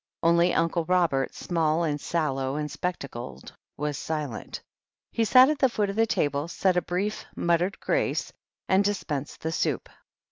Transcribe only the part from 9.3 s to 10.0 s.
the soup.